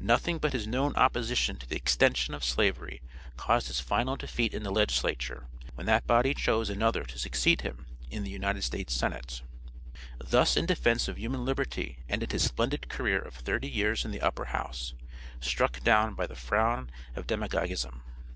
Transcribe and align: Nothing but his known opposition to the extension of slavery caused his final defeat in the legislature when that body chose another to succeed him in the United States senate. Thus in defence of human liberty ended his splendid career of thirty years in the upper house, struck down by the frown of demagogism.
Nothing 0.00 0.38
but 0.38 0.54
his 0.54 0.66
known 0.66 0.92
opposition 0.96 1.54
to 1.54 1.64
the 1.64 1.76
extension 1.76 2.34
of 2.34 2.42
slavery 2.42 3.00
caused 3.36 3.68
his 3.68 3.78
final 3.78 4.16
defeat 4.16 4.52
in 4.52 4.64
the 4.64 4.72
legislature 4.72 5.46
when 5.76 5.86
that 5.86 6.04
body 6.04 6.34
chose 6.34 6.68
another 6.68 7.04
to 7.04 7.16
succeed 7.16 7.60
him 7.60 7.86
in 8.10 8.24
the 8.24 8.30
United 8.32 8.62
States 8.62 8.92
senate. 8.92 9.40
Thus 10.18 10.56
in 10.56 10.66
defence 10.66 11.06
of 11.06 11.16
human 11.16 11.44
liberty 11.44 12.00
ended 12.08 12.32
his 12.32 12.42
splendid 12.42 12.88
career 12.88 13.20
of 13.20 13.36
thirty 13.36 13.68
years 13.70 14.04
in 14.04 14.10
the 14.10 14.20
upper 14.20 14.46
house, 14.46 14.94
struck 15.38 15.80
down 15.84 16.14
by 16.14 16.26
the 16.26 16.34
frown 16.34 16.90
of 17.14 17.28
demagogism. 17.28 18.02